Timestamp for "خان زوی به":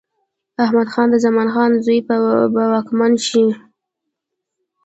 1.53-2.15